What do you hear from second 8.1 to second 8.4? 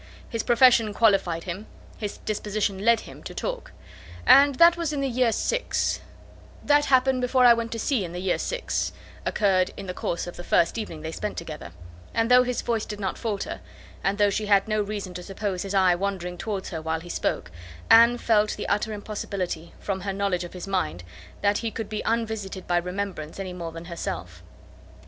the year